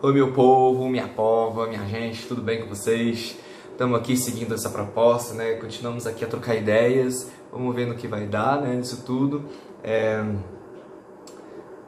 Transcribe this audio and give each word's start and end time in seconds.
Oi 0.00 0.12
meu 0.12 0.32
povo, 0.32 0.88
minha 0.88 1.08
pova, 1.08 1.66
minha 1.66 1.84
gente, 1.84 2.24
tudo 2.28 2.40
bem 2.40 2.62
com 2.62 2.68
vocês? 2.68 3.36
Estamos 3.72 3.98
aqui 3.98 4.16
seguindo 4.16 4.54
essa 4.54 4.70
proposta, 4.70 5.34
né? 5.34 5.54
Continuamos 5.54 6.06
aqui 6.06 6.24
a 6.24 6.28
trocar 6.28 6.54
ideias, 6.54 7.28
vamos 7.50 7.74
ver 7.74 7.84
no 7.84 7.96
que 7.96 8.06
vai 8.06 8.24
dar, 8.24 8.62
né? 8.62 8.78
Isso 8.78 9.02
tudo. 9.04 9.46
É... 9.82 10.24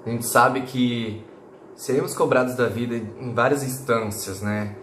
A 0.04 0.10
gente 0.10 0.26
sabe 0.26 0.62
que 0.62 1.24
seremos 1.76 2.12
cobrados 2.12 2.56
da 2.56 2.66
vida 2.66 2.96
em 2.96 3.32
várias 3.32 3.62
instâncias, 3.62 4.42
né? 4.42 4.74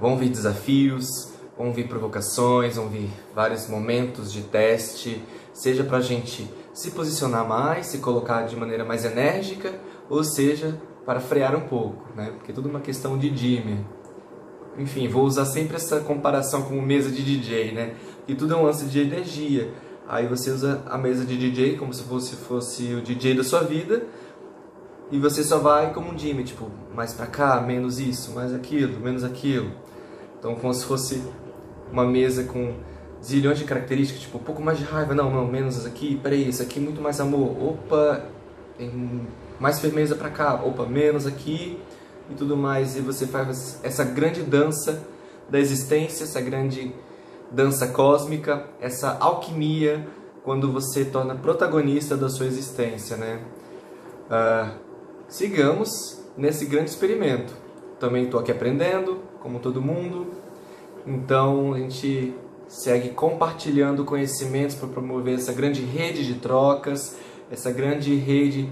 Vão 0.00 0.16
vir 0.16 0.28
desafios, 0.28 1.32
vão 1.58 1.72
vir 1.72 1.88
provocações, 1.88 2.76
vão 2.76 2.88
vir 2.88 3.10
vários 3.34 3.66
momentos 3.68 4.32
de 4.32 4.42
teste, 4.42 5.20
seja 5.52 5.82
para 5.82 5.96
a 5.96 6.02
gente 6.02 6.48
se 6.72 6.92
posicionar 6.92 7.48
mais, 7.48 7.86
se 7.86 7.98
colocar 7.98 8.42
de 8.42 8.54
maneira 8.54 8.84
mais 8.84 9.04
enérgica, 9.04 9.74
ou 10.08 10.22
seja, 10.22 10.80
para 11.06 11.20
frear 11.20 11.54
um 11.54 11.60
pouco, 11.60 12.04
né? 12.16 12.32
Porque 12.36 12.50
é 12.50 12.54
tudo 12.54 12.68
uma 12.68 12.80
questão 12.80 13.16
de 13.16 13.30
dimmer. 13.30 13.78
Enfim, 14.76 15.08
vou 15.08 15.24
usar 15.24 15.46
sempre 15.46 15.76
essa 15.76 16.00
comparação 16.00 16.62
com 16.62 16.82
mesa 16.82 17.10
de 17.10 17.22
DJ, 17.22 17.72
né? 17.72 17.94
E 18.26 18.34
tudo 18.34 18.52
é 18.52 18.56
um 18.56 18.64
lance 18.64 18.84
de 18.86 19.00
energia. 19.00 19.72
Aí 20.08 20.26
você 20.26 20.50
usa 20.50 20.82
a 20.86 20.98
mesa 20.98 21.24
de 21.24 21.38
DJ 21.38 21.76
como 21.76 21.94
se 21.94 22.02
fosse, 22.02 22.36
fosse 22.36 22.92
o 22.94 23.00
DJ 23.00 23.34
da 23.34 23.44
sua 23.44 23.62
vida 23.62 24.04
e 25.10 25.18
você 25.18 25.44
só 25.44 25.58
vai 25.58 25.92
como 25.94 26.10
um 26.10 26.14
dimmer, 26.14 26.44
tipo, 26.44 26.68
mais 26.94 27.14
pra 27.14 27.26
cá, 27.26 27.60
menos 27.60 28.00
isso, 28.00 28.32
mais 28.32 28.52
aquilo, 28.52 29.00
menos 29.00 29.22
aquilo. 29.22 29.70
Então, 30.38 30.56
como 30.56 30.74
se 30.74 30.84
fosse 30.84 31.22
uma 31.92 32.04
mesa 32.04 32.44
com 32.44 32.74
zilhões 33.22 33.58
de 33.58 33.64
características, 33.64 34.22
tipo, 34.22 34.38
um 34.38 34.42
pouco 34.42 34.60
mais 34.60 34.78
de 34.78 34.84
raiva, 34.84 35.14
não, 35.14 35.30
não, 35.30 35.46
menos 35.46 35.86
aqui, 35.86 36.18
peraí, 36.20 36.48
isso 36.48 36.62
aqui 36.62 36.80
muito 36.80 37.00
mais 37.00 37.20
amor, 37.20 37.56
opa, 37.60 38.24
tem 38.76 38.90
mais 39.58 39.80
firmeza 39.80 40.14
para 40.14 40.30
cá, 40.30 40.54
opa, 40.54 40.84
menos 40.84 41.26
aqui 41.26 41.78
e 42.30 42.34
tudo 42.34 42.56
mais. 42.56 42.96
E 42.96 43.00
você 43.00 43.26
faz 43.26 43.80
essa 43.82 44.04
grande 44.04 44.42
dança 44.42 45.02
da 45.48 45.58
existência, 45.58 46.24
essa 46.24 46.40
grande 46.40 46.94
dança 47.50 47.88
cósmica, 47.88 48.66
essa 48.80 49.16
alquimia 49.20 50.06
quando 50.42 50.70
você 50.70 51.04
torna 51.04 51.34
protagonista 51.34 52.16
da 52.16 52.28
sua 52.28 52.46
existência, 52.46 53.16
né? 53.16 53.40
Uh, 54.30 54.70
sigamos 55.28 56.22
nesse 56.36 56.66
grande 56.66 56.90
experimento. 56.90 57.52
Também 57.98 58.24
estou 58.24 58.38
aqui 58.38 58.52
aprendendo, 58.52 59.20
como 59.40 59.58
todo 59.58 59.82
mundo. 59.82 60.26
Então 61.06 61.74
a 61.74 61.78
gente 61.78 62.34
segue 62.68 63.10
compartilhando 63.10 64.04
conhecimentos 64.04 64.76
para 64.76 64.88
promover 64.88 65.34
essa 65.34 65.52
grande 65.52 65.82
rede 65.82 66.26
de 66.26 66.34
trocas, 66.34 67.16
essa 67.50 67.70
grande 67.70 68.14
rede 68.16 68.68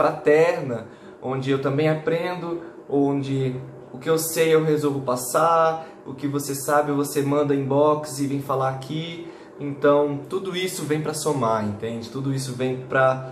fraterna, 0.00 0.86
onde 1.22 1.50
eu 1.50 1.60
também 1.60 1.90
aprendo, 1.90 2.62
onde 2.88 3.54
o 3.92 3.98
que 3.98 4.08
eu 4.08 4.16
sei 4.16 4.54
eu 4.54 4.64
resolvo 4.64 5.02
passar, 5.02 5.86
o 6.06 6.14
que 6.14 6.26
você 6.26 6.54
sabe 6.54 6.90
você 6.90 7.20
manda 7.20 7.54
inbox 7.54 8.18
e 8.18 8.26
vem 8.26 8.40
falar 8.40 8.70
aqui. 8.70 9.30
Então, 9.58 10.20
tudo 10.26 10.56
isso 10.56 10.84
vem 10.84 11.02
para 11.02 11.12
somar, 11.12 11.66
entende? 11.66 12.08
Tudo 12.08 12.32
isso 12.32 12.54
vem 12.54 12.78
para 12.78 13.30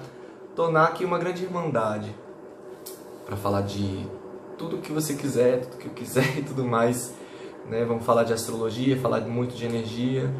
tornar 0.55 0.85
aqui 0.89 1.07
uma 1.07 1.19
grande 1.19 1.43
irmandade. 1.43 2.15
Para 3.25 3.35
falar 3.35 3.63
de 3.63 4.07
tudo 4.59 4.77
que 4.77 4.93
você 4.93 5.15
quiser, 5.15 5.61
tudo 5.61 5.79
que 5.79 5.87
eu 5.87 5.93
quiser 5.93 6.37
e 6.37 6.43
tudo 6.43 6.67
mais. 6.67 7.15
Né? 7.67 7.83
Vamos 7.87 8.05
falar 8.05 8.25
de 8.25 8.35
astrologia, 8.35 9.01
falar 9.01 9.23
muito 9.23 9.55
de 9.55 9.65
energia 9.65 10.31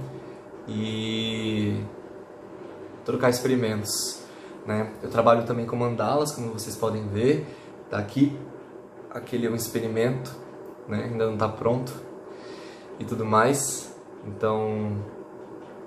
e 0.69 1.75
trocar 3.07 3.31
experimentos. 3.31 4.18
Né? 4.69 4.93
Eu 5.03 5.09
trabalho 5.09 5.47
também 5.47 5.65
com 5.65 5.75
mandalas, 5.75 6.33
como 6.33 6.53
vocês 6.53 6.77
podem 6.77 7.09
ver, 7.09 7.47
tá 7.89 7.97
aqui. 7.97 8.39
Aquele 9.11 9.47
é 9.47 9.51
um 9.51 9.55
experimento, 9.55 10.31
né? 10.87 11.09
ainda 11.11 11.25
não 11.25 11.33
está 11.33 11.49
pronto 11.49 11.91
e 13.01 13.05
tudo 13.07 13.25
mais. 13.25 13.97
Então 14.27 14.99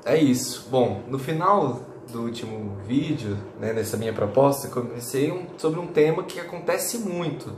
é 0.04 0.18
isso. 0.18 0.68
Bom, 0.72 1.04
no 1.08 1.20
final 1.20 1.82
do 2.12 2.24
último 2.24 2.76
vídeo, 2.88 3.38
né, 3.60 3.72
dessa 3.72 3.98
minha 3.98 4.14
proposta, 4.14 4.68
comecei 4.68 5.32
um, 5.32 5.46
sobre 5.60 5.80
um 5.80 5.86
tema 5.86 6.24
que 6.24 6.40
acontece 6.40 6.98
muito. 6.98 7.54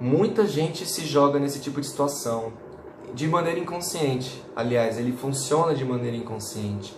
Muita 0.00 0.44
gente 0.44 0.84
se 0.86 1.06
joga 1.06 1.38
nesse 1.38 1.60
tipo 1.60 1.80
de 1.80 1.86
situação 1.86 2.52
de 3.14 3.28
maneira 3.28 3.60
inconsciente. 3.60 4.42
Aliás, 4.56 4.98
ele 4.98 5.12
funciona 5.12 5.72
de 5.72 5.84
maneira 5.84 6.16
inconsciente, 6.16 6.92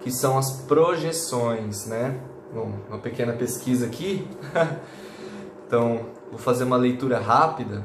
que 0.00 0.10
são 0.10 0.38
as 0.38 0.62
projeções, 0.62 1.84
né? 1.84 2.18
Uma 2.62 2.98
pequena 2.98 3.32
pesquisa 3.32 3.86
aqui. 3.86 4.26
então, 5.66 6.06
vou 6.30 6.38
fazer 6.38 6.64
uma 6.64 6.76
leitura 6.76 7.18
rápida. 7.18 7.84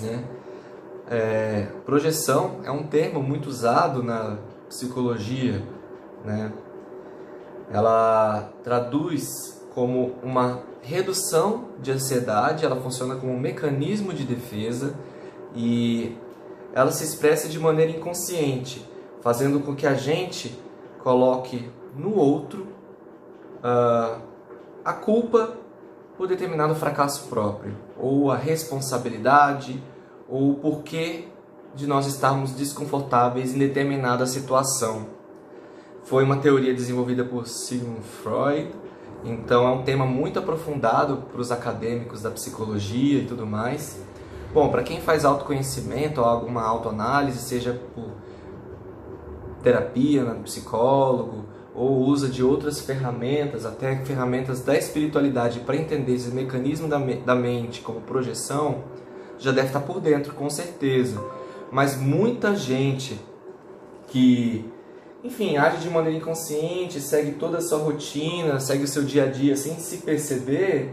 Né? 0.00 0.24
É, 1.08 1.68
projeção 1.84 2.60
é 2.64 2.70
um 2.70 2.82
termo 2.82 3.22
muito 3.22 3.48
usado 3.48 4.02
na 4.02 4.38
psicologia. 4.68 5.62
Né? 6.24 6.52
Ela 7.70 8.50
traduz 8.62 9.62
como 9.74 10.16
uma 10.22 10.62
redução 10.82 11.68
de 11.80 11.92
ansiedade, 11.92 12.64
ela 12.64 12.76
funciona 12.76 13.16
como 13.16 13.32
um 13.32 13.38
mecanismo 13.38 14.12
de 14.12 14.24
defesa 14.24 14.94
e 15.54 16.16
ela 16.74 16.90
se 16.90 17.04
expressa 17.04 17.48
de 17.48 17.58
maneira 17.58 17.92
inconsciente, 17.92 18.86
fazendo 19.22 19.60
com 19.60 19.74
que 19.74 19.86
a 19.86 19.94
gente 19.94 20.58
coloque 20.98 21.70
no 21.96 22.14
outro 22.16 22.66
uh, 23.62 24.20
a 24.84 24.92
culpa 24.92 25.56
por 26.16 26.26
determinado 26.26 26.74
fracasso 26.74 27.28
próprio, 27.28 27.74
ou 27.96 28.30
a 28.30 28.36
responsabilidade, 28.36 29.82
ou 30.28 30.52
o 30.52 30.54
porquê 30.54 31.28
de 31.74 31.86
nós 31.86 32.06
estarmos 32.06 32.52
desconfortáveis 32.52 33.54
em 33.54 33.58
determinada 33.58 34.26
situação. 34.26 35.06
Foi 36.04 36.24
uma 36.24 36.36
teoria 36.36 36.74
desenvolvida 36.74 37.24
por 37.24 37.46
Sigmund 37.46 38.02
Freud, 38.02 38.70
então 39.24 39.66
é 39.66 39.70
um 39.70 39.82
tema 39.82 40.04
muito 40.04 40.38
aprofundado 40.38 41.18
para 41.30 41.40
os 41.40 41.52
acadêmicos 41.52 42.22
da 42.22 42.30
psicologia 42.30 43.20
e 43.20 43.26
tudo 43.26 43.46
mais. 43.46 44.02
Bom, 44.52 44.68
para 44.68 44.82
quem 44.82 45.00
faz 45.00 45.24
autoconhecimento 45.24 46.20
ou 46.20 46.26
alguma 46.26 46.62
autoanálise, 46.62 47.38
seja 47.38 47.80
por 47.94 48.10
terapia, 49.62 50.24
né, 50.24 50.40
psicólogo, 50.42 51.44
ou 51.74 52.00
usa 52.00 52.28
de 52.28 52.42
outras 52.42 52.80
ferramentas, 52.80 53.64
até 53.64 53.96
ferramentas 54.04 54.60
da 54.62 54.76
espiritualidade 54.76 55.60
para 55.60 55.76
entender 55.76 56.14
esse 56.14 56.30
mecanismo 56.30 56.88
da, 56.88 56.98
me 56.98 57.16
da 57.16 57.34
mente 57.34 57.80
como 57.80 58.00
projeção, 58.00 58.84
já 59.38 59.50
deve 59.50 59.68
estar 59.68 59.80
por 59.80 60.00
dentro, 60.00 60.34
com 60.34 60.48
certeza. 60.50 61.22
Mas 61.70 61.96
muita 61.96 62.54
gente 62.54 63.18
que, 64.08 64.70
enfim, 65.24 65.56
age 65.56 65.78
de 65.78 65.88
maneira 65.88 66.18
inconsciente, 66.18 67.00
segue 67.00 67.32
toda 67.32 67.58
a 67.58 67.60
sua 67.62 67.78
rotina, 67.78 68.60
segue 68.60 68.84
o 68.84 68.88
seu 68.88 69.02
dia 69.02 69.24
a 69.24 69.26
dia 69.26 69.56
sem 69.56 69.76
se 69.78 69.98
perceber, 69.98 70.92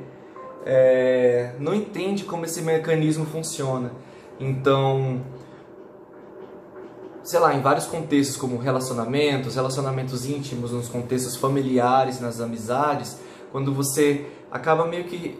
é, 0.66 1.54
não 1.60 1.76
entende 1.76 2.24
como 2.24 2.46
esse 2.46 2.62
mecanismo 2.62 3.26
funciona. 3.26 3.92
Então, 4.40 5.22
sei 7.30 7.40
lá, 7.40 7.54
em 7.54 7.62
vários 7.62 7.86
contextos, 7.86 8.36
como 8.36 8.58
relacionamentos, 8.58 9.54
relacionamentos 9.54 10.28
íntimos, 10.28 10.72
nos 10.72 10.90
contextos 10.90 11.36
familiares, 11.36 12.20
nas 12.20 12.42
amizades, 12.42 13.20
quando 13.52 13.72
você 13.72 14.26
acaba 14.50 14.88
meio 14.88 15.04
que 15.04 15.40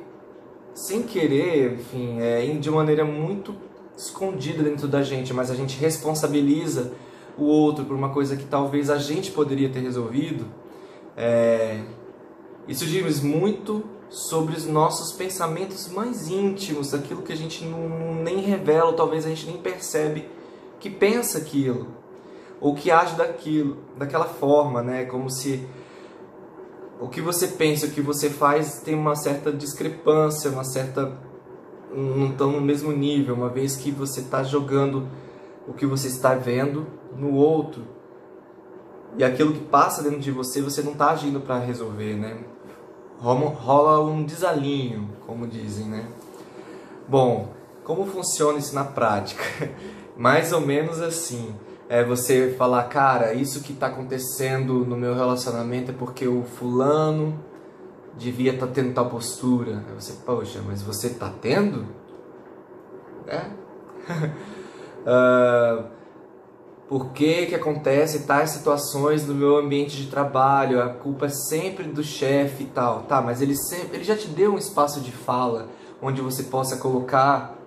sem 0.76 1.02
querer, 1.02 1.74
enfim, 1.74 2.22
é, 2.22 2.46
de 2.46 2.70
maneira 2.70 3.04
muito 3.04 3.56
escondida 3.98 4.62
dentro 4.62 4.88
da 4.88 5.02
gente, 5.02 5.34
mas 5.34 5.50
a 5.50 5.56
gente 5.56 5.80
responsabiliza 5.80 6.92
o 7.36 7.46
outro 7.46 7.84
por 7.86 7.96
uma 7.96 8.10
coisa 8.10 8.36
que 8.36 8.46
talvez 8.46 8.92
a 8.92 9.00
gente 9.00 9.32
poderia 9.32 9.70
ter 9.70 9.80
resolvido. 9.80 10.46
É, 11.18 11.82
isso 12.68 12.86
diz 12.86 13.20
muito 13.20 13.84
sobre 14.12 14.56
os 14.56 14.68
nossos 14.68 15.12
pensamentos 15.12 15.88
mais 15.92 16.30
íntimos, 16.30 16.94
aquilo 16.94 17.24
que 17.24 17.34
a 17.34 17.36
gente 17.36 17.66
não, 17.66 18.14
nem 18.22 18.42
revela, 18.42 18.94
talvez 18.94 19.26
a 19.26 19.30
gente 19.30 19.48
nem 19.48 19.58
percebe 19.58 20.38
que 20.80 20.90
pensa 20.90 21.38
aquilo 21.38 21.88
ou 22.62 22.76
que 22.76 22.92
age 22.92 23.16
daquilo, 23.16 23.78
daquela 23.98 24.26
forma, 24.26 24.82
né? 24.82 25.06
Como 25.06 25.30
se 25.30 25.68
o 27.00 27.08
que 27.08 27.22
você 27.22 27.48
pensa, 27.48 27.86
o 27.86 27.92
que 27.92 28.02
você 28.02 28.30
faz 28.30 28.82
tem 28.82 28.96
uma 28.96 29.16
certa 29.16 29.52
discrepância, 29.52 30.52
uma 30.52 30.64
certa 30.64 31.18
não 31.92 32.30
estão 32.30 32.52
no 32.52 32.62
mesmo 32.62 32.92
nível, 32.92 33.34
uma 33.34 33.50
vez 33.50 33.76
que 33.76 33.90
você 33.92 34.20
está 34.20 34.44
jogando 34.44 35.08
o 35.68 35.74
que 35.74 35.86
você 35.86 36.08
está 36.08 36.36
vendo 36.36 36.86
no 37.16 37.34
outro 37.34 37.84
e 39.18 39.24
aquilo 39.24 39.54
que 39.54 39.60
passa 39.60 40.04
dentro 40.04 40.20
de 40.20 40.32
você, 40.32 40.62
você 40.62 40.82
não 40.82 40.92
está 40.92 41.12
agindo 41.12 41.40
para 41.40 41.58
resolver, 41.60 42.16
né? 42.16 42.38
Rola 43.20 44.00
um 44.00 44.24
desalinho, 44.24 45.10
como 45.26 45.48
dizem, 45.48 45.88
né? 45.88 46.08
Bom, 47.08 47.54
como 47.84 48.06
funciona 48.06 48.60
isso 48.60 48.74
na 48.76 48.84
prática? 48.84 49.44
Mais 50.20 50.52
ou 50.52 50.60
menos 50.60 51.02
assim. 51.02 51.56
É 51.88 52.04
você 52.04 52.54
falar, 52.58 52.84
cara, 52.84 53.34
isso 53.34 53.64
que 53.64 53.72
está 53.72 53.88
acontecendo 53.88 54.86
no 54.86 54.98
meu 54.98 55.16
relacionamento 55.16 55.92
é 55.92 55.94
porque 55.94 56.28
o 56.28 56.44
fulano 56.44 57.40
devia 58.18 58.54
estar 58.54 58.68
tá 58.68 58.74
tendo 58.74 58.94
tal 58.94 59.10
postura. 59.10 59.82
Aí 59.88 59.96
você, 59.96 60.12
poxa, 60.26 60.62
mas 60.68 60.82
você 60.82 61.08
está 61.08 61.32
tendo? 61.42 61.86
É. 63.28 63.46
uh, 65.08 65.86
por 66.90 67.12
que, 67.12 67.46
que 67.46 67.56
acontece 67.56 68.28
tais 68.28 68.50
situações 68.50 69.26
no 69.26 69.34
meu 69.34 69.56
ambiente 69.56 69.96
de 69.96 70.08
trabalho? 70.12 70.84
A 70.84 70.90
culpa 70.90 71.28
é 71.28 71.30
sempre 71.30 71.86
do 71.86 72.04
chefe 72.04 72.64
e 72.64 72.68
tal. 72.68 73.04
Tá, 73.04 73.22
mas 73.22 73.42
ele, 73.42 73.56
sempre, 73.56 73.96
ele 73.96 74.04
já 74.04 74.18
te 74.18 74.28
deu 74.28 74.54
um 74.54 74.58
espaço 74.58 75.00
de 75.00 75.14
fala 75.14 75.70
onde 76.02 76.22
você 76.22 76.44
possa 76.44 76.76
colocar 76.76 77.58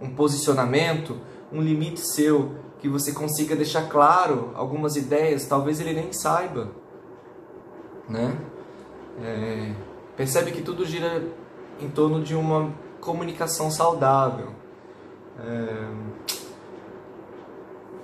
um 0.00 0.08
posicionamento, 0.08 1.18
um 1.52 1.60
limite 1.60 2.00
seu, 2.00 2.54
que 2.78 2.88
você 2.88 3.12
consiga 3.12 3.54
deixar 3.54 3.88
claro 3.88 4.52
algumas 4.54 4.96
ideias, 4.96 5.46
talvez 5.46 5.80
ele 5.80 5.92
nem 5.92 6.12
saiba. 6.12 6.68
Né? 8.08 8.36
É, 9.22 9.72
percebe 10.16 10.50
que 10.50 10.62
tudo 10.62 10.84
gira 10.84 11.22
em 11.80 11.88
torno 11.88 12.22
de 12.22 12.34
uma 12.34 12.72
comunicação 13.00 13.70
saudável. 13.70 14.48
É, 15.38 15.86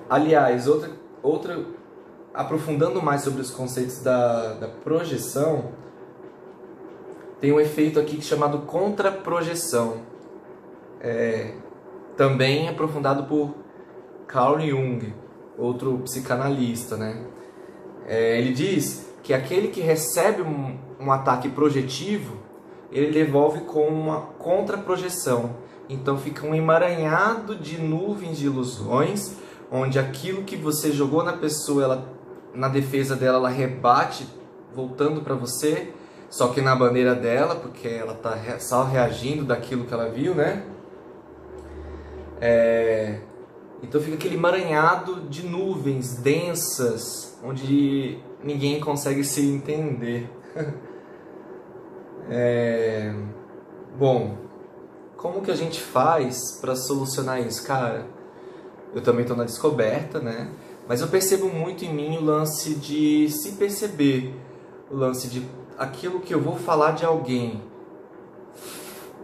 aliás, 0.09 0.67
outra, 0.67 0.91
outra, 1.23 1.65
aprofundando 2.33 3.03
mais 3.03 3.23
sobre 3.23 3.41
os 3.41 3.51
conceitos 3.51 3.99
da, 4.01 4.55
da 4.55 4.69
projeção, 4.69 5.73
tem 7.41 7.53
um 7.53 7.61
efeito 7.61 7.99
aqui 7.99 8.21
chamado 8.23 8.61
contraprojeção. 8.61 10.03
É, 11.01 11.55
também 12.17 12.69
aprofundado 12.69 13.25
por 13.25 13.55
Carl 14.27 14.59
Jung, 14.61 15.15
outro 15.59 15.99
psicanalista, 15.99 16.97
né? 16.97 17.25
É, 18.07 18.39
ele 18.39 18.53
diz 18.53 19.07
que 19.23 19.35
aquele 19.35 19.69
que 19.69 19.81
recebe 19.81 20.43
um, 20.43 20.79
um 21.01 21.11
ataque 21.11 21.49
projetivo, 21.49 22.37
ele 22.91 23.11
devolve 23.13 23.61
com 23.61 23.87
uma 23.89 24.21
contraprojeção. 24.39 25.57
Então 25.89 26.17
fica 26.17 26.47
um 26.47 26.55
emaranhado 26.55 27.55
de 27.57 27.81
nuvens 27.81 28.39
de 28.39 28.47
ilusões, 28.47 29.37
onde 29.71 29.99
aquilo 29.99 30.43
que 30.43 30.57
você 30.57 30.93
jogou 30.93 31.23
na 31.23 31.33
pessoa, 31.33 31.85
ela, 31.85 32.13
na 32.55 32.69
defesa 32.69 33.17
dela, 33.17 33.39
ela 33.39 33.49
rebate 33.49 34.27
voltando 34.75 35.23
para 35.23 35.35
você, 35.35 35.93
só 36.29 36.49
que 36.49 36.61
na 36.61 36.75
bandeira 36.75 37.15
dela, 37.15 37.57
porque 37.57 37.89
ela 37.89 38.13
está 38.13 38.59
só 38.59 38.85
reagindo 38.85 39.45
daquilo 39.45 39.85
que 39.85 39.95
ela 39.95 40.09
viu, 40.09 40.35
né? 40.35 40.65
É... 42.41 43.21
Então 43.83 44.01
fica 44.01 44.17
aquele 44.17 44.37
emaranhado 44.37 45.23
de 45.29 45.47
nuvens 45.47 46.17
densas, 46.17 47.39
onde 47.45 48.19
ninguém 48.43 48.81
consegue 48.81 49.23
se 49.25 49.47
entender. 49.47 50.31
é... 52.31 53.15
Bom, 53.99 54.37
como 55.17 55.43
que 55.43 55.51
a 55.51 55.57
gente 55.57 55.81
faz 55.81 56.59
para 56.61 56.77
solucionar 56.77 57.41
isso? 57.41 57.67
Cara, 57.67 58.07
eu 58.95 59.03
também 59.03 59.23
estou 59.23 59.37
na 59.37 59.45
descoberta, 59.45 60.21
né? 60.21 60.51
Mas 60.89 61.01
eu 61.01 61.09
percebo 61.09 61.49
muito 61.49 61.85
em 61.85 61.93
mim 61.93 62.17
o 62.17 62.25
lance 62.25 62.75
de 62.75 63.29
se 63.31 63.53
perceber, 63.53 64.35
o 64.91 64.97
lance 64.97 65.29
de 65.29 65.47
aquilo 65.77 66.21
que 66.21 66.33
eu 66.33 66.41
vou 66.41 66.57
falar 66.57 66.93
de 66.93 67.05
alguém 67.05 67.63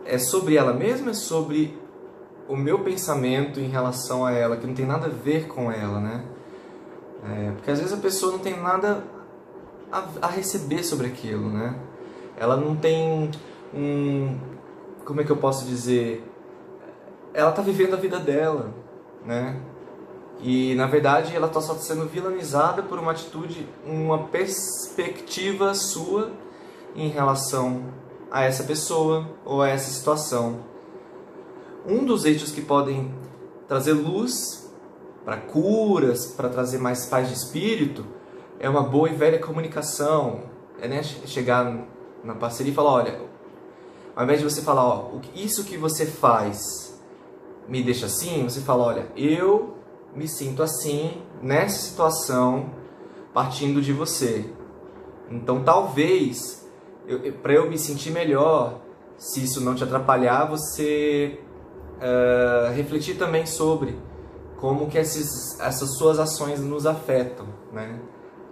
é 0.05 0.19
sobre 0.19 0.57
ela 0.57 0.73
mesma, 0.73 1.11
é 1.11 1.15
sobre 1.15 1.79
o 2.53 2.57
meu 2.57 2.81
pensamento 2.81 3.59
em 3.59 3.67
relação 3.67 4.27
a 4.27 4.33
ela, 4.33 4.59
que 4.59 4.67
não 4.67 4.75
tem 4.75 4.85
nada 4.85 5.07
a 5.07 5.09
ver 5.09 5.49
com 5.49 5.73
ela, 5.73 5.99
né? 5.99 6.23
É, 7.25 7.51
porque 7.53 7.71
às 7.71 7.79
vezes 7.79 7.95
a 7.95 7.97
pessoa 7.97 8.33
não 8.33 8.41
tem 8.41 8.61
nada 8.61 9.03
a, 9.91 10.05
a, 10.21 10.27
receber 10.27 10.85
sobre 10.85 11.07
aquilo, 11.07 11.49
né? 11.49 11.75
Ela 12.37 12.55
não 12.55 12.77
tem 12.77 13.31
um. 13.73 14.39
Como 15.03 15.23
é 15.23 15.25
que 15.25 15.33
eu 15.33 15.37
posso 15.39 15.65
dizer? 15.65 16.31
Ela 17.33 17.49
está 17.49 17.63
vivendo 17.63 17.95
a 17.95 17.97
vida 17.97 18.19
dela, 18.19 18.75
né? 19.25 19.59
E 20.43 20.75
na 20.75 20.87
verdade 20.87 21.35
ela 21.35 21.47
está 21.47 21.61
só 21.63 21.73
sendo 21.77 22.05
vilanizada 22.05 22.83
por 22.83 22.99
uma 22.99 23.13
atitude, 23.13 23.67
uma 23.87 24.25
perspectiva 24.25 25.73
sua 25.73 26.33
em 26.95 27.09
relação 27.09 27.85
a 28.31 28.45
essa 28.45 28.65
pessoa 28.65 29.27
ou 29.43 29.63
a 29.63 29.71
essa 29.71 29.91
situação 29.91 30.72
um 31.87 32.05
dos 32.05 32.25
eixos 32.25 32.51
que 32.51 32.61
podem 32.61 33.13
trazer 33.67 33.93
luz 33.93 34.71
para 35.25 35.37
curas, 35.37 36.27
para 36.27 36.49
trazer 36.49 36.79
mais 36.79 37.07
paz 37.07 37.29
de 37.29 37.35
espírito, 37.35 38.05
é 38.59 38.69
uma 38.69 38.83
boa 38.83 39.09
e 39.09 39.15
velha 39.15 39.39
comunicação. 39.39 40.43
É 40.81 40.89
né, 40.89 41.03
chegar 41.03 41.87
na 42.25 42.35
parceria 42.35 42.73
e 42.73 42.75
falar, 42.75 42.93
olha, 42.93 43.21
ao 44.17 44.25
invés 44.25 44.41
de 44.41 44.45
você 44.45 44.63
falar, 44.63 44.85
ó, 44.85 45.11
isso 45.35 45.65
que 45.65 45.77
você 45.77 46.07
faz 46.07 47.01
me 47.69 47.83
deixa 47.83 48.07
assim, 48.07 48.43
você 48.43 48.61
fala, 48.61 48.85
olha, 48.85 49.07
eu 49.17 49.77
me 50.15 50.27
sinto 50.29 50.63
assim 50.63 51.23
nessa 51.41 51.89
situação 51.89 52.71
partindo 53.33 53.81
de 53.81 53.93
você. 53.93 54.45
Então, 55.31 55.63
talvez, 55.63 56.69
para 57.43 57.55
eu 57.55 57.71
me 57.71 57.79
sentir 57.79 58.11
melhor, 58.11 58.81
se 59.17 59.43
isso 59.43 59.61
não 59.61 59.75
te 59.75 59.85
atrapalhar, 59.85 60.45
você 60.45 61.41
uh, 62.03 62.73
refletir 62.75 63.17
também 63.17 63.47
sobre 63.47 63.97
como 64.57 64.89
que 64.89 64.99
esses, 64.99 65.59
essas 65.61 65.97
suas 65.97 66.19
ações 66.19 66.61
nos 66.61 66.87
afetam, 66.87 67.47
né? 67.73 67.99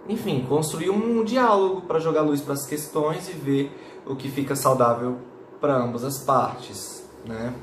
Enfim, 0.09 0.45
construir 0.47 0.89
um 0.89 1.23
diálogo 1.23 1.81
para 1.81 1.99
jogar 1.99 2.21
luz 2.21 2.41
para 2.41 2.53
as 2.53 2.65
questões 2.65 3.29
e 3.29 3.33
ver 3.33 3.71
o 4.05 4.15
que 4.15 4.29
fica 4.29 4.55
saudável 4.55 5.19
para 5.59 5.75
ambas 5.75 6.03
as 6.03 6.23
partes, 6.23 7.07
né? 7.25 7.53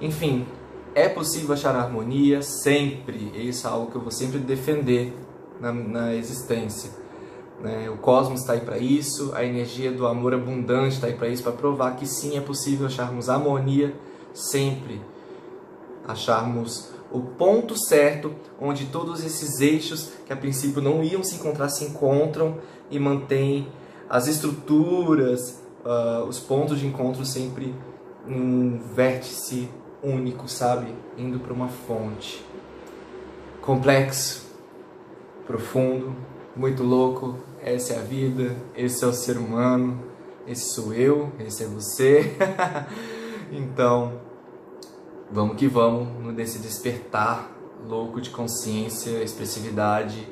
Enfim, 0.00 0.46
é 0.94 1.08
possível 1.08 1.54
achar 1.54 1.74
harmonia 1.74 2.40
sempre, 2.40 3.32
isso 3.34 3.66
é 3.66 3.70
algo 3.70 3.90
que 3.90 3.96
eu 3.96 4.00
vou 4.00 4.12
sempre 4.12 4.38
defender 4.38 5.16
na, 5.60 5.72
na 5.72 6.14
existência. 6.14 6.90
Né? 7.60 7.90
O 7.90 7.96
cosmos 7.98 8.40
está 8.40 8.52
aí 8.52 8.60
para 8.60 8.78
isso, 8.78 9.32
a 9.34 9.44
energia 9.44 9.90
do 9.90 10.06
amor 10.06 10.34
abundante 10.34 10.94
está 10.94 11.06
aí 11.06 11.14
para 11.14 11.28
isso, 11.28 11.42
para 11.42 11.52
provar 11.52 11.96
que 11.96 12.06
sim 12.06 12.36
é 12.36 12.40
possível 12.40 12.86
acharmos 12.86 13.28
harmonia 13.28 13.94
sempre 14.32 15.00
acharmos 16.06 16.90
o 17.10 17.20
ponto 17.20 17.76
certo 17.76 18.34
onde 18.60 18.86
todos 18.86 19.24
esses 19.24 19.60
eixos 19.60 20.12
que 20.26 20.32
a 20.32 20.36
princípio 20.36 20.82
não 20.82 21.02
iam 21.02 21.22
se 21.22 21.36
encontrar 21.36 21.68
se 21.68 21.84
encontram 21.84 22.58
e 22.90 22.98
mantém 22.98 23.68
as 24.08 24.26
estruturas, 24.26 25.62
uh, 25.84 26.24
os 26.24 26.38
pontos 26.40 26.78
de 26.78 26.86
encontro 26.86 27.24
sempre 27.24 27.74
em 28.26 28.40
um 28.40 28.78
vértice 28.94 29.68
único, 30.02 30.48
sabe? 30.48 30.94
Indo 31.16 31.38
para 31.38 31.52
uma 31.52 31.68
fonte. 31.68 32.44
Complexo, 33.60 34.46
profundo, 35.46 36.14
muito 36.54 36.82
louco. 36.82 37.38
Essa 37.62 37.94
é 37.94 37.98
a 37.98 38.02
vida, 38.02 38.54
esse 38.76 39.02
é 39.02 39.06
o 39.06 39.12
ser 39.12 39.38
humano, 39.38 40.02
esse 40.46 40.74
sou 40.74 40.92
eu, 40.92 41.32
esse 41.40 41.64
é 41.64 41.66
você. 41.66 42.36
então, 43.50 44.20
Vamos 45.30 45.56
que 45.56 45.66
vamos 45.66 46.34
nesse 46.34 46.58
despertar 46.58 47.50
louco 47.88 48.20
de 48.20 48.30
consciência, 48.30 49.22
expressividade 49.22 50.26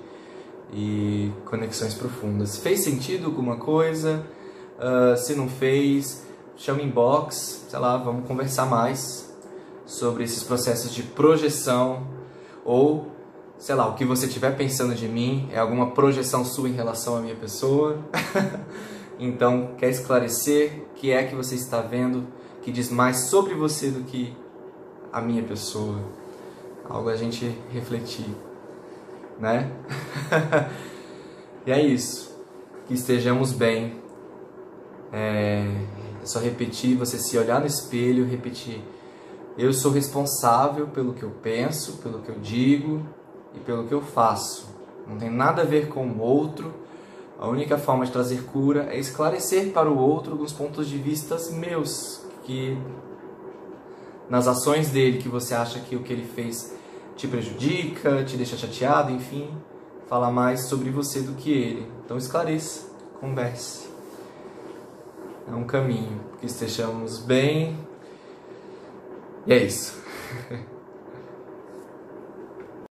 e 0.73 1.31
conexões 1.45 1.95
profundas. 1.95 2.57
Fez 2.57 2.81
sentido 2.81 3.27
alguma 3.27 3.57
coisa? 3.57 4.25
Uh, 4.79 5.17
se 5.17 5.35
não 5.35 5.49
fez, 5.49 6.27
chama 6.57 6.83
inbox, 6.83 7.67
sei 7.69 7.79
lá, 7.79 7.97
vamos 7.97 8.27
conversar 8.27 8.67
mais 8.67 9.33
sobre 9.85 10.25
esses 10.25 10.43
processos 10.43 10.93
de 10.93 11.03
projeção 11.03 12.07
ou, 12.65 13.09
sei 13.59 13.75
lá, 13.75 13.89
o 13.89 13.95
que 13.95 14.05
você 14.05 14.27
estiver 14.27 14.57
pensando 14.57 14.95
de 14.95 15.09
mim 15.09 15.49
é 15.53 15.59
alguma 15.59 15.91
projeção 15.91 16.45
sua 16.45 16.69
em 16.69 16.73
relação 16.73 17.17
à 17.17 17.21
minha 17.21 17.37
pessoa. 17.37 17.99
então, 19.19 19.75
quer 19.79 19.91
esclarecer 19.91 20.85
o 20.91 20.95
que 20.95 21.11
é 21.11 21.25
que 21.25 21.35
você 21.35 21.55
está 21.55 21.81
vendo 21.81 22.27
que 22.63 22.71
diz 22.71 22.91
mais 22.91 23.29
sobre 23.29 23.55
você 23.55 23.91
do 23.91 24.05
que 24.05 24.35
a 25.13 25.21
minha 25.21 25.43
pessoa. 25.43 26.01
Algo 26.89 27.09
a 27.09 27.17
gente 27.17 27.47
refletir, 27.71 28.35
né? 29.39 29.71
e 31.67 31.71
é 31.71 31.81
isso. 31.81 32.37
Que 32.87 32.95
estejamos 32.95 33.53
bem. 33.53 34.01
É, 35.13 35.67
é 36.23 36.27
só 36.27 36.39
repetir, 36.39 36.97
você 36.97 37.19
se 37.19 37.37
olhar 37.37 37.61
no 37.61 37.67
espelho, 37.67 38.25
repetir. 38.25 38.83
Eu 39.57 39.73
sou 39.73 39.93
responsável 39.93 40.89
pelo 40.89 41.13
que 41.13 41.23
eu 41.23 41.31
penso, 41.43 41.99
pelo 41.99 42.21
que 42.21 42.31
eu 42.31 42.39
digo 42.41 43.07
e 43.55 43.61
pelo 43.61 43.87
que 43.87 43.93
eu 43.93 44.01
faço. 44.01 44.67
Não 45.07 45.19
tem 45.19 45.31
nada 45.31 45.63
a 45.63 45.65
ver 45.65 45.89
com 45.89 46.07
o 46.07 46.21
outro. 46.21 46.73
A 47.39 47.49
única 47.49 47.77
forma 47.77 48.07
de 48.07 48.13
trazer 48.13 48.45
cura 48.45 48.89
é 48.91 48.99
esclarecer 48.99 49.73
para 49.73 49.91
o 49.91 49.99
outro 49.99 50.33
alguns 50.33 50.53
pontos 50.53 50.89
de 50.89 50.97
vista 50.97 51.37
meus 51.51 52.25
que 52.45 52.79
nas 54.29 54.47
ações 54.47 54.91
dele 54.91 55.19
que 55.19 55.29
você 55.29 55.55
acha 55.55 55.79
que 55.81 55.97
o 55.97 56.03
que 56.03 56.13
ele 56.13 56.27
fez 56.27 56.75
te 57.17 57.29
prejudica, 57.29 58.25
te 58.25 58.37
deixa 58.37 58.57
chateado, 58.57 59.13
enfim, 59.13 59.51
falar 60.09 60.31
mais 60.31 60.69
sobre 60.69 60.91
você 60.91 61.21
do 61.21 61.35
que 61.35 61.53
ele. 61.53 61.87
Então 62.05 62.17
esclareça, 62.17 62.87
converse. 63.21 63.89
É 65.49 65.55
um 65.55 65.65
caminho 65.65 66.21
que 66.41 66.47
estejamos 66.47 67.19
bem. 67.19 67.77
E 69.47 69.53
é 69.53 69.63
isso. 69.63 70.01